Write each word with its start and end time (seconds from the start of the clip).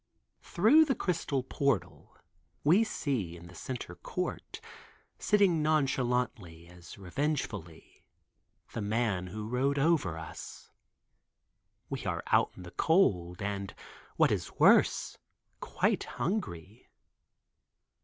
Through 0.41 0.85
the 0.85 0.95
crystal 0.95 1.43
portal, 1.43 2.17
we 2.63 2.83
see 2.83 3.37
in 3.37 3.45
the 3.45 3.53
center 3.53 3.93
court, 3.93 4.59
sitting 5.19 5.61
nonchalantly 5.61 6.65
as 6.69 6.97
revengefully, 6.97 8.03
the 8.73 8.81
man 8.81 9.27
who 9.27 9.47
rode 9.47 9.77
over 9.77 10.17
us. 10.17 10.71
We 11.87 12.03
are 12.07 12.23
out 12.31 12.49
in 12.55 12.63
the 12.63 12.71
cold, 12.71 13.43
and 13.43 13.75
what 14.15 14.31
is 14.31 14.53
worse, 14.57 15.19
quite 15.59 16.05
hungry. 16.05 16.89